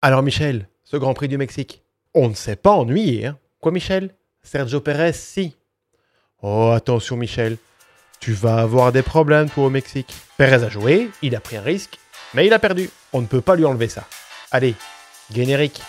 Alors 0.00 0.22
Michel, 0.22 0.68
ce 0.84 0.96
Grand 0.96 1.12
Prix 1.12 1.26
du 1.26 1.38
Mexique, 1.38 1.82
on 2.14 2.28
ne 2.28 2.34
s'est 2.34 2.54
pas 2.54 2.70
ennuyé, 2.70 3.26
hein 3.26 3.38
Quoi 3.60 3.72
Michel? 3.72 4.14
Sergio 4.42 4.80
Pérez, 4.80 5.12
si. 5.12 5.56
Oh 6.40 6.70
attention 6.72 7.16
Michel, 7.16 7.56
tu 8.20 8.32
vas 8.32 8.58
avoir 8.58 8.92
des 8.92 9.02
problèmes 9.02 9.50
toi 9.50 9.64
au 9.64 9.70
Mexique. 9.70 10.14
Pérez 10.36 10.62
a 10.62 10.68
joué, 10.68 11.10
il 11.20 11.34
a 11.34 11.40
pris 11.40 11.56
un 11.56 11.62
risque, 11.62 11.98
mais 12.32 12.46
il 12.46 12.52
a 12.52 12.60
perdu. 12.60 12.90
On 13.12 13.20
ne 13.20 13.26
peut 13.26 13.40
pas 13.40 13.56
lui 13.56 13.64
enlever 13.64 13.88
ça. 13.88 14.06
Allez, 14.52 14.76
générique. 15.34 15.82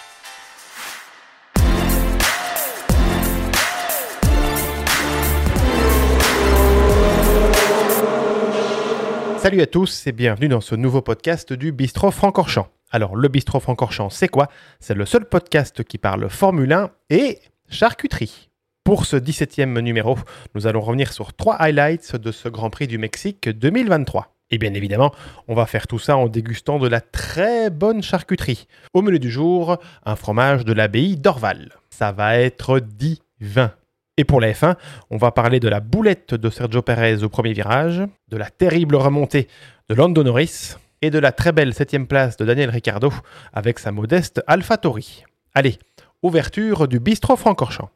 Salut 9.38 9.62
à 9.62 9.68
tous 9.68 10.08
et 10.08 10.12
bienvenue 10.12 10.48
dans 10.48 10.62
ce 10.62 10.74
nouveau 10.74 11.04
podcast 11.04 11.54
du 11.54 11.72
Bistro 11.72 12.10
Francorchamps. 12.10 12.70
Alors, 12.92 13.16
le 13.16 13.28
Bistro 13.28 13.60
Francorchamps, 13.60 14.10
c'est 14.10 14.30
quoi? 14.30 14.48
C'est 14.80 14.96
le 14.96 15.06
seul 15.06 15.26
podcast 15.26 15.84
qui 15.84 16.00
parle 16.00 16.28
Formule 16.28 16.74
1 16.74 16.90
et 17.12 17.38
charcuterie. 17.70 18.50
Pour 18.84 19.06
ce 19.06 19.16
17e 19.16 19.80
numéro, 19.80 20.18
nous 20.56 20.66
allons 20.66 20.82
revenir 20.82 21.14
sur 21.14 21.34
trois 21.34 21.56
highlights 21.58 22.16
de 22.16 22.32
ce 22.32 22.50
Grand 22.50 22.72
Prix 22.72 22.88
du 22.88 22.98
Mexique 22.98 23.48
2023. 23.48 24.34
Et 24.50 24.58
bien 24.58 24.74
évidemment, 24.74 25.14
on 25.48 25.54
va 25.54 25.68
faire 25.68 25.86
tout 25.86 26.00
ça 26.00 26.18
en 26.18 26.28
dégustant 26.28 26.80
de 26.80 26.88
la 26.88 27.00
très 27.00 27.70
bonne 27.70 28.02
charcuterie. 28.02 28.66
Au 28.96 29.04
menu 29.04 29.20
du 29.20 29.30
jour, 29.30 29.78
un 30.04 30.16
fromage 30.16 30.66
de 30.66 30.74
l'abbaye 30.74 31.16
d'Orval. 31.16 31.74
Ça 31.92 32.12
va 32.12 32.40
être 32.40 32.80
divin. 32.80 33.72
Et 34.18 34.24
pour 34.24 34.42
la 34.42 34.52
F1, 34.52 34.76
on 35.12 35.18
va 35.18 35.32
parler 35.32 35.60
de 35.60 35.70
la 35.70 35.80
boulette 35.80 36.34
de 36.34 36.50
Sergio 36.50 36.82
Perez 36.82 37.22
au 37.22 37.30
premier 37.30 37.54
virage, 37.54 38.02
de 38.30 38.38
la 38.38 38.50
terrible 38.50 38.96
remontée 38.96 39.48
de 39.90 39.94
Lando 39.94 40.24
Norris 40.24 40.74
et 41.02 41.10
de 41.10 41.20
la 41.20 41.32
très 41.32 41.52
belle 41.52 41.74
septième 41.74 42.08
place 42.08 42.38
de 42.38 42.46
Daniel 42.46 42.70
Ricciardo 42.70 43.12
avec 43.54 43.80
sa 43.80 43.92
modeste 43.92 44.42
AlphaTauri. 44.48 45.24
Allez, 45.54 45.80
ouverture 46.22 46.88
du 46.88 47.00
bistrot 47.00 47.36
Francorchamps. 47.36 47.90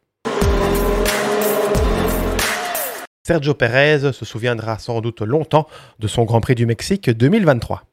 Sergio 3.26 3.54
Perez 3.54 4.12
se 4.12 4.26
souviendra 4.26 4.78
sans 4.80 5.00
doute 5.00 5.22
longtemps 5.22 5.68
de 6.00 6.08
son 6.08 6.26
Grand 6.26 6.42
Prix 6.42 6.56
du 6.56 6.66
Mexique 6.66 7.10
2023. 7.10 7.84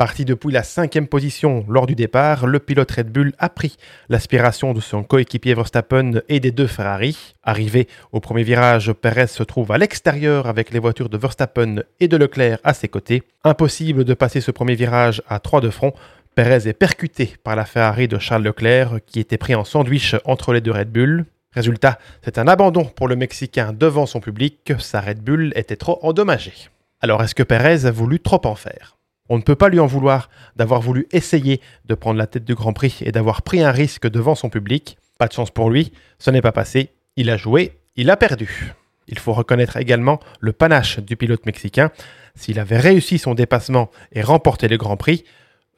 Parti 0.00 0.24
depuis 0.24 0.50
la 0.50 0.62
cinquième 0.62 1.06
position 1.06 1.62
lors 1.68 1.84
du 1.84 1.94
départ, 1.94 2.46
le 2.46 2.58
pilote 2.58 2.90
Red 2.90 3.12
Bull 3.12 3.34
a 3.38 3.50
pris 3.50 3.76
l'aspiration 4.08 4.72
de 4.72 4.80
son 4.80 5.02
coéquipier 5.02 5.52
Verstappen 5.52 6.22
et 6.30 6.40
des 6.40 6.52
deux 6.52 6.66
Ferrari. 6.66 7.34
Arrivé 7.42 7.86
au 8.10 8.18
premier 8.18 8.42
virage, 8.42 8.94
Perez 8.94 9.26
se 9.26 9.42
trouve 9.42 9.72
à 9.72 9.76
l'extérieur 9.76 10.46
avec 10.46 10.70
les 10.70 10.78
voitures 10.78 11.10
de 11.10 11.18
Verstappen 11.18 11.82
et 12.00 12.08
de 12.08 12.16
Leclerc 12.16 12.60
à 12.64 12.72
ses 12.72 12.88
côtés. 12.88 13.24
Impossible 13.44 14.04
de 14.04 14.14
passer 14.14 14.40
ce 14.40 14.50
premier 14.50 14.74
virage 14.74 15.22
à 15.28 15.38
trois 15.38 15.60
de 15.60 15.68
front. 15.68 15.92
Perez 16.34 16.66
est 16.66 16.72
percuté 16.72 17.34
par 17.44 17.54
la 17.54 17.66
Ferrari 17.66 18.08
de 18.08 18.18
Charles 18.18 18.44
Leclerc 18.44 19.00
qui 19.04 19.20
était 19.20 19.36
pris 19.36 19.54
en 19.54 19.64
sandwich 19.64 20.16
entre 20.24 20.54
les 20.54 20.62
deux 20.62 20.72
Red 20.72 20.90
Bull. 20.90 21.26
Résultat, 21.52 21.98
c'est 22.24 22.38
un 22.38 22.48
abandon 22.48 22.86
pour 22.86 23.06
le 23.06 23.16
Mexicain 23.16 23.74
devant 23.74 24.06
son 24.06 24.20
public, 24.20 24.72
sa 24.78 25.02
Red 25.02 25.20
Bull 25.20 25.52
était 25.56 25.76
trop 25.76 25.98
endommagée. 26.00 26.70
Alors 27.02 27.22
est-ce 27.22 27.34
que 27.34 27.42
Perez 27.42 27.84
a 27.84 27.90
voulu 27.90 28.18
trop 28.18 28.40
en 28.46 28.54
faire? 28.54 28.96
On 29.30 29.38
ne 29.38 29.42
peut 29.42 29.54
pas 29.54 29.68
lui 29.68 29.78
en 29.78 29.86
vouloir 29.86 30.28
d'avoir 30.56 30.82
voulu 30.82 31.06
essayer 31.12 31.60
de 31.86 31.94
prendre 31.94 32.18
la 32.18 32.26
tête 32.26 32.44
du 32.44 32.54
Grand 32.54 32.72
Prix 32.72 32.98
et 33.02 33.12
d'avoir 33.12 33.42
pris 33.42 33.62
un 33.62 33.70
risque 33.70 34.10
devant 34.10 34.34
son 34.34 34.50
public. 34.50 34.98
Pas 35.18 35.28
de 35.28 35.32
chance 35.32 35.52
pour 35.52 35.70
lui, 35.70 35.92
ce 36.18 36.30
n'est 36.30 36.42
pas 36.42 36.52
passé. 36.52 36.90
Il 37.16 37.30
a 37.30 37.36
joué, 37.36 37.78
il 37.94 38.10
a 38.10 38.16
perdu. 38.16 38.74
Il 39.06 39.18
faut 39.20 39.32
reconnaître 39.32 39.76
également 39.76 40.18
le 40.40 40.52
panache 40.52 40.98
du 40.98 41.16
pilote 41.16 41.46
mexicain. 41.46 41.92
S'il 42.34 42.58
avait 42.58 42.78
réussi 42.78 43.18
son 43.18 43.34
dépassement 43.34 43.90
et 44.12 44.22
remporté 44.22 44.66
le 44.66 44.76
Grand 44.76 44.96
Prix, 44.96 45.24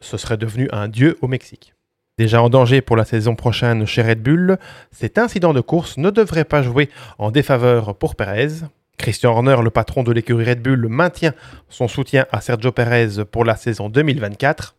ce 0.00 0.16
serait 0.16 0.38
devenu 0.38 0.68
un 0.72 0.88
dieu 0.88 1.18
au 1.20 1.28
Mexique. 1.28 1.74
Déjà 2.16 2.42
en 2.42 2.48
danger 2.48 2.80
pour 2.80 2.96
la 2.96 3.04
saison 3.04 3.34
prochaine 3.34 3.86
chez 3.86 4.02
Red 4.02 4.22
Bull, 4.22 4.58
cet 4.90 5.18
incident 5.18 5.52
de 5.52 5.60
course 5.60 5.98
ne 5.98 6.10
devrait 6.10 6.44
pas 6.44 6.62
jouer 6.62 6.88
en 7.18 7.30
défaveur 7.30 7.96
pour 7.96 8.16
Perez. 8.16 8.64
Christian 8.98 9.32
Horner, 9.32 9.56
le 9.62 9.70
patron 9.70 10.02
de 10.02 10.12
l'écurie 10.12 10.44
Red 10.44 10.62
Bull, 10.62 10.86
maintient 10.88 11.34
son 11.68 11.88
soutien 11.88 12.26
à 12.30 12.40
Sergio 12.40 12.72
Perez 12.72 13.24
pour 13.30 13.44
la 13.44 13.56
saison 13.56 13.88
2024. 13.88 14.76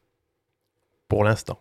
Pour 1.07 1.23
l'instant. 1.23 1.59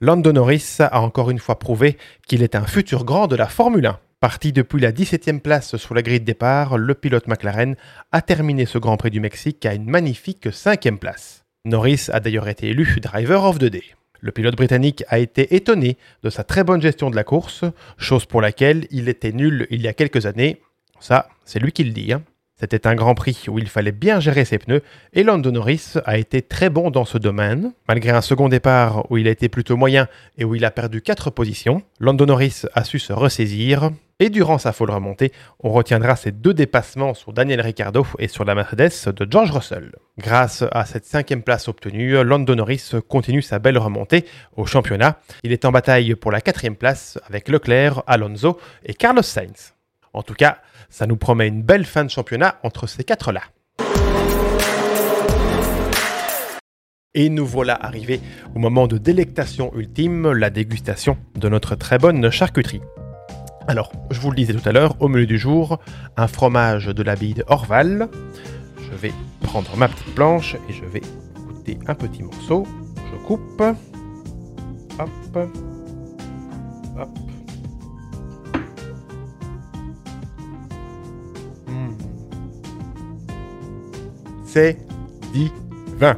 Lando 0.00 0.32
Norris 0.32 0.78
a 0.80 1.00
encore 1.00 1.30
une 1.30 1.38
fois 1.38 1.60
prouvé 1.60 1.96
qu'il 2.26 2.42
est 2.42 2.56
un 2.56 2.66
futur 2.66 3.04
grand 3.04 3.28
de 3.28 3.36
la 3.36 3.46
Formule 3.46 3.86
1. 3.86 4.00
Parti 4.18 4.52
depuis 4.52 4.80
la 4.80 4.92
17e 4.92 5.40
place 5.40 5.76
sur 5.76 5.94
la 5.94 6.02
grille 6.02 6.20
de 6.20 6.24
départ, 6.24 6.76
le 6.76 6.94
pilote 6.94 7.28
McLaren 7.28 7.76
a 8.10 8.22
terminé 8.22 8.66
ce 8.66 8.78
Grand 8.78 8.96
Prix 8.96 9.10
du 9.10 9.20
Mexique 9.20 9.64
à 9.66 9.74
une 9.74 9.88
magnifique 9.88 10.46
5e 10.46 10.98
place. 10.98 11.44
Norris 11.64 12.06
a 12.12 12.18
d'ailleurs 12.18 12.48
été 12.48 12.68
élu 12.68 12.98
Driver 13.00 13.44
of 13.44 13.58
the 13.58 13.64
Day. 13.64 13.94
Le 14.24 14.30
pilote 14.30 14.54
britannique 14.54 15.02
a 15.08 15.18
été 15.18 15.56
étonné 15.56 15.98
de 16.22 16.30
sa 16.30 16.44
très 16.44 16.62
bonne 16.62 16.80
gestion 16.80 17.10
de 17.10 17.16
la 17.16 17.24
course, 17.24 17.64
chose 17.98 18.24
pour 18.24 18.40
laquelle 18.40 18.86
il 18.92 19.08
était 19.08 19.32
nul 19.32 19.66
il 19.68 19.82
y 19.82 19.88
a 19.88 19.92
quelques 19.92 20.26
années. 20.26 20.62
Ça, 21.00 21.28
c'est 21.44 21.58
lui 21.58 21.72
qui 21.72 21.82
le 21.82 21.90
dit. 21.90 22.12
Hein. 22.12 22.22
C'était 22.54 22.86
un 22.86 22.94
grand 22.94 23.16
prix 23.16 23.46
où 23.48 23.58
il 23.58 23.68
fallait 23.68 23.90
bien 23.90 24.20
gérer 24.20 24.44
ses 24.44 24.58
pneus 24.58 24.82
et 25.12 25.24
Lando 25.24 25.50
Norris 25.50 25.94
a 26.04 26.18
été 26.18 26.40
très 26.40 26.70
bon 26.70 26.92
dans 26.92 27.04
ce 27.04 27.18
domaine. 27.18 27.72
Malgré 27.88 28.12
un 28.12 28.20
second 28.20 28.48
départ 28.48 29.10
où 29.10 29.18
il 29.18 29.26
a 29.26 29.32
été 29.32 29.48
plutôt 29.48 29.76
moyen 29.76 30.06
et 30.38 30.44
où 30.44 30.54
il 30.54 30.64
a 30.64 30.70
perdu 30.70 31.02
4 31.02 31.30
positions, 31.30 31.82
Lando 31.98 32.24
Norris 32.24 32.62
a 32.74 32.84
su 32.84 33.00
se 33.00 33.12
ressaisir 33.12 33.90
et 34.22 34.30
durant 34.30 34.56
sa 34.56 34.72
folle 34.72 34.92
remontée, 34.92 35.32
on 35.58 35.72
retiendra 35.72 36.14
ses 36.14 36.30
deux 36.30 36.54
dépassements 36.54 37.12
sur 37.12 37.32
Daniel 37.32 37.60
Ricciardo 37.60 38.06
et 38.20 38.28
sur 38.28 38.44
la 38.44 38.54
Mercedes 38.54 39.12
de 39.16 39.26
George 39.28 39.50
Russell. 39.50 39.90
Grâce 40.16 40.64
à 40.70 40.86
cette 40.86 41.06
cinquième 41.06 41.42
place 41.42 41.66
obtenue, 41.66 42.22
Lando 42.22 42.54
Norris 42.54 42.92
continue 43.08 43.42
sa 43.42 43.58
belle 43.58 43.78
remontée 43.78 44.24
au 44.56 44.64
championnat. 44.64 45.18
Il 45.42 45.50
est 45.50 45.64
en 45.64 45.72
bataille 45.72 46.14
pour 46.14 46.30
la 46.30 46.40
quatrième 46.40 46.76
place 46.76 47.18
avec 47.26 47.48
Leclerc, 47.48 48.04
Alonso 48.06 48.60
et 48.86 48.94
Carlos 48.94 49.22
Sainz. 49.22 49.74
En 50.12 50.22
tout 50.22 50.34
cas, 50.34 50.58
ça 50.88 51.08
nous 51.08 51.16
promet 51.16 51.48
une 51.48 51.62
belle 51.64 51.84
fin 51.84 52.04
de 52.04 52.10
championnat 52.10 52.60
entre 52.62 52.86
ces 52.86 53.02
quatre-là. 53.02 53.42
Et 57.14 57.28
nous 57.28 57.44
voilà 57.44 57.76
arrivés 57.84 58.20
au 58.54 58.60
moment 58.60 58.86
de 58.86 58.98
délectation 58.98 59.74
ultime, 59.74 60.30
la 60.30 60.50
dégustation 60.50 61.18
de 61.34 61.48
notre 61.48 61.74
très 61.74 61.98
bonne 61.98 62.30
charcuterie. 62.30 62.82
Alors, 63.68 63.92
je 64.10 64.20
vous 64.20 64.30
le 64.30 64.36
disais 64.36 64.54
tout 64.54 64.68
à 64.68 64.72
l'heure, 64.72 64.96
au 65.00 65.08
menu 65.08 65.26
du 65.26 65.38
jour, 65.38 65.78
un 66.16 66.26
fromage 66.26 66.86
de 66.86 67.02
la 67.02 67.14
bide 67.14 67.44
Orval. 67.46 68.08
Je 68.78 68.96
vais 68.96 69.12
prendre 69.42 69.76
ma 69.76 69.88
petite 69.88 70.14
planche 70.14 70.56
et 70.68 70.72
je 70.72 70.84
vais 70.84 71.02
goûter 71.36 71.78
un 71.86 71.94
petit 71.94 72.22
morceau. 72.22 72.66
Je 72.96 73.26
coupe. 73.26 73.62
Hop. 74.98 75.08
Hop. 76.98 77.08
Hmm. 81.66 81.90
C'est 84.44 84.76
divin. 85.32 86.16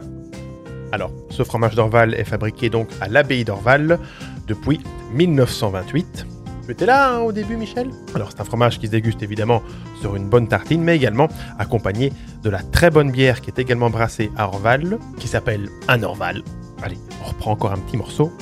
Alors, 0.92 1.10
ce 1.30 1.44
fromage 1.44 1.74
d'Orval 1.74 2.14
est 2.14 2.24
fabriqué 2.24 2.70
donc 2.70 2.88
à 3.00 3.08
l'abbaye 3.08 3.44
d'Orval 3.44 3.98
depuis 4.46 4.80
1928. 5.12 6.26
Tu 6.64 6.72
étais 6.72 6.86
là 6.86 7.16
hein, 7.16 7.20
au 7.20 7.30
début, 7.30 7.56
Michel? 7.56 7.90
Alors, 8.14 8.30
c'est 8.30 8.40
un 8.40 8.44
fromage 8.44 8.78
qui 8.78 8.86
se 8.86 8.90
déguste 8.90 9.22
évidemment 9.22 9.62
sur 10.00 10.16
une 10.16 10.30
bonne 10.30 10.48
tartine, 10.48 10.82
mais 10.82 10.96
également 10.96 11.28
accompagné 11.58 12.10
de 12.42 12.48
la 12.48 12.62
très 12.62 12.88
bonne 12.88 13.10
bière 13.10 13.42
qui 13.42 13.50
est 13.50 13.58
également 13.58 13.90
brassée 13.90 14.30
à 14.34 14.46
Orval, 14.46 14.98
qui 15.18 15.28
s'appelle 15.28 15.68
un 15.88 16.02
Orval. 16.02 16.42
Allez, 16.82 16.96
on 17.22 17.28
reprend 17.28 17.52
encore 17.52 17.72
un 17.72 17.78
petit 17.78 17.98
morceau. 17.98 18.32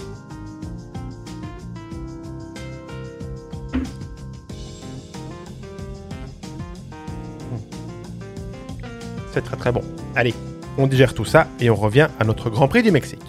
C'est 9.32 9.42
très 9.42 9.56
très 9.56 9.72
bon. 9.72 9.82
Allez, 10.14 10.34
on 10.78 10.86
digère 10.86 11.14
tout 11.14 11.24
ça 11.24 11.48
et 11.58 11.70
on 11.70 11.74
revient 11.74 12.08
à 12.20 12.24
notre 12.24 12.50
Grand 12.50 12.68
Prix 12.68 12.84
du 12.84 12.92
Mexique. 12.92 13.20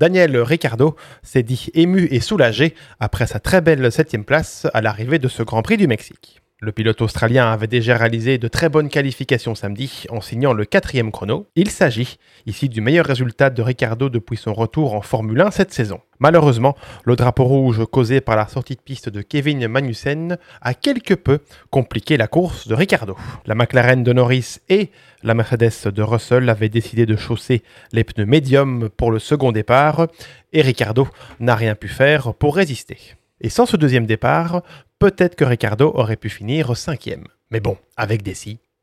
Daniel 0.00 0.38
Ricciardo 0.38 0.96
s'est 1.22 1.42
dit 1.42 1.68
ému 1.74 2.08
et 2.10 2.20
soulagé 2.20 2.74
après 3.00 3.26
sa 3.26 3.38
très 3.38 3.60
belle 3.60 3.92
septième 3.92 4.24
place 4.24 4.66
à 4.72 4.80
l'arrivée 4.80 5.18
de 5.18 5.28
ce 5.28 5.42
Grand 5.42 5.60
Prix 5.60 5.76
du 5.76 5.86
Mexique. 5.86 6.40
Le 6.62 6.72
pilote 6.72 7.00
australien 7.00 7.50
avait 7.50 7.68
déjà 7.68 7.96
réalisé 7.96 8.36
de 8.36 8.46
très 8.46 8.68
bonnes 8.68 8.90
qualifications 8.90 9.54
samedi 9.54 10.04
en 10.10 10.20
signant 10.20 10.52
le 10.52 10.66
quatrième 10.66 11.10
chrono. 11.10 11.46
Il 11.56 11.70
s'agit 11.70 12.18
ici 12.44 12.68
du 12.68 12.82
meilleur 12.82 13.06
résultat 13.06 13.48
de 13.48 13.62
Ricardo 13.62 14.10
depuis 14.10 14.36
son 14.36 14.52
retour 14.52 14.92
en 14.92 15.00
Formule 15.00 15.40
1 15.40 15.52
cette 15.52 15.72
saison. 15.72 16.02
Malheureusement, 16.18 16.76
le 17.06 17.16
drapeau 17.16 17.44
rouge 17.44 17.86
causé 17.86 18.20
par 18.20 18.36
la 18.36 18.46
sortie 18.46 18.76
de 18.76 18.82
piste 18.82 19.08
de 19.08 19.22
Kevin 19.22 19.66
Magnussen 19.68 20.36
a 20.60 20.74
quelque 20.74 21.14
peu 21.14 21.38
compliqué 21.70 22.18
la 22.18 22.28
course 22.28 22.68
de 22.68 22.74
Ricardo. 22.74 23.16
La 23.46 23.54
McLaren 23.54 24.04
de 24.04 24.12
Norris 24.12 24.58
et 24.68 24.90
la 25.22 25.32
Mercedes 25.32 25.90
de 25.90 26.02
Russell 26.02 26.46
avaient 26.50 26.68
décidé 26.68 27.06
de 27.06 27.16
chausser 27.16 27.62
les 27.92 28.04
pneus 28.04 28.26
médiums 28.26 28.90
pour 28.98 29.10
le 29.10 29.18
second 29.18 29.52
départ 29.52 30.08
et 30.52 30.60
Ricardo 30.60 31.08
n'a 31.38 31.54
rien 31.54 31.74
pu 31.74 31.88
faire 31.88 32.34
pour 32.34 32.54
résister. 32.54 32.98
Et 33.40 33.48
sans 33.48 33.64
ce 33.64 33.78
deuxième 33.78 34.04
départ, 34.04 34.62
peut-être 35.00 35.34
que 35.34 35.44
Ricardo 35.44 35.90
aurait 35.94 36.16
pu 36.16 36.28
finir 36.28 36.76
cinquième. 36.76 37.24
Mais 37.50 37.58
bon, 37.58 37.76
avec 37.96 38.22
des 38.22 38.34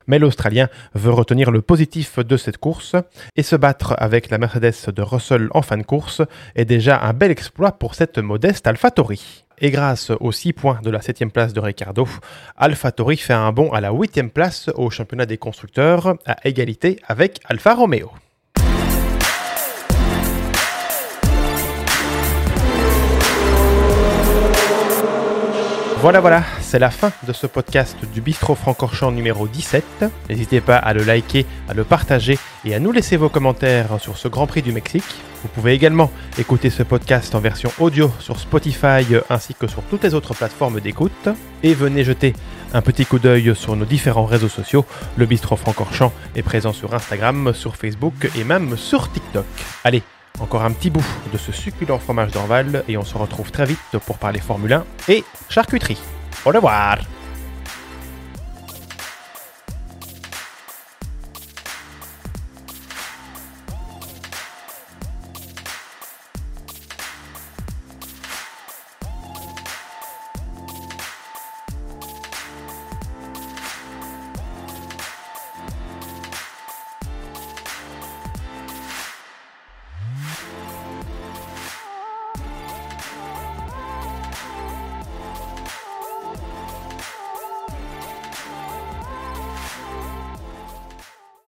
Mais 0.07 0.19
l'Australien 0.19 0.67
veut 0.93 1.11
retenir 1.11 1.51
le 1.51 1.61
positif 1.61 2.19
de 2.19 2.37
cette 2.37 2.57
course 2.57 2.95
et 3.35 3.43
se 3.43 3.55
battre 3.55 3.93
avec 3.97 4.29
la 4.29 4.37
Mercedes 4.37 4.91
de 4.93 5.01
Russell 5.01 5.49
en 5.51 5.61
fin 5.61 5.77
de 5.77 5.83
course 5.83 6.21
est 6.55 6.65
déjà 6.65 7.01
un 7.01 7.13
bel 7.13 7.29
exploit 7.29 7.73
pour 7.73 7.93
cette 7.93 8.17
modeste 8.17 8.67
AlphaTauri. 8.67 9.45
Et 9.59 9.69
grâce 9.69 10.11
aux 10.19 10.31
6 10.31 10.53
points 10.53 10.79
de 10.81 10.89
la 10.89 11.01
7 11.01 11.25
place 11.31 11.53
de 11.53 11.59
Ricardo, 11.59 12.07
AlphaTauri 12.55 13.17
fait 13.17 13.33
un 13.33 13.51
bond 13.51 13.71
à 13.71 13.81
la 13.81 13.91
8 13.91 14.31
place 14.33 14.69
au 14.75 14.89
championnat 14.89 15.25
des 15.25 15.37
constructeurs 15.37 16.15
à 16.25 16.37
égalité 16.47 16.99
avec 17.07 17.39
Alfa 17.45 17.75
Romeo. 17.75 18.11
Voilà, 26.07 26.21
voilà, 26.21 26.43
c'est 26.61 26.79
la 26.79 26.89
fin 26.89 27.11
de 27.27 27.33
ce 27.33 27.47
podcast 27.47 27.97
du 28.13 28.21
Bistro 28.21 28.55
Francorchamps 28.55 29.11
numéro 29.11 29.45
17. 29.45 30.05
N'hésitez 30.29 30.61
pas 30.61 30.77
à 30.77 30.93
le 30.93 31.03
liker, 31.03 31.45
à 31.67 31.73
le 31.73 31.83
partager 31.83 32.39
et 32.63 32.73
à 32.73 32.79
nous 32.79 32.93
laisser 32.93 33.17
vos 33.17 33.27
commentaires 33.27 33.99
sur 33.99 34.17
ce 34.17 34.29
Grand 34.29 34.47
Prix 34.47 34.61
du 34.61 34.71
Mexique. 34.71 35.03
Vous 35.43 35.49
pouvez 35.49 35.73
également 35.73 36.09
écouter 36.37 36.69
ce 36.69 36.81
podcast 36.81 37.35
en 37.35 37.41
version 37.41 37.69
audio 37.79 38.09
sur 38.21 38.39
Spotify 38.39 39.05
ainsi 39.29 39.53
que 39.53 39.67
sur 39.67 39.83
toutes 39.83 40.05
les 40.05 40.13
autres 40.13 40.33
plateformes 40.33 40.79
d'écoute. 40.79 41.27
Et 41.61 41.73
venez 41.73 42.05
jeter 42.05 42.31
un 42.73 42.81
petit 42.81 43.05
coup 43.05 43.19
d'œil 43.19 43.53
sur 43.53 43.75
nos 43.75 43.83
différents 43.83 44.25
réseaux 44.25 44.47
sociaux. 44.47 44.85
Le 45.17 45.25
Bistro 45.25 45.57
Francorchamps 45.57 46.13
est 46.37 46.41
présent 46.41 46.71
sur 46.71 46.93
Instagram, 46.93 47.51
sur 47.53 47.75
Facebook 47.75 48.31
et 48.37 48.45
même 48.45 48.77
sur 48.77 49.11
TikTok. 49.11 49.43
Allez, 49.83 50.03
encore 50.39 50.63
un 50.63 50.71
petit 50.71 50.89
bout 50.89 51.05
de 51.31 51.37
ce 51.37 51.51
succulent 51.51 51.99
fromage 51.99 52.31
d'Orval 52.31 52.83
et 52.87 52.97
on 52.97 53.03
se 53.03 53.17
retrouve 53.17 53.51
très 53.51 53.65
vite 53.65 53.97
pour 54.05 54.17
parler 54.17 54.39
Formule 54.39 54.73
1 54.73 54.85
et 55.09 55.23
charcuterie. 55.49 55.99
Au 56.45 56.49
revoir 56.49 56.99